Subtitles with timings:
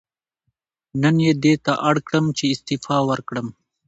[1.01, 3.47] نن یې دې ته اړ کړم چې استعفا ورکړم.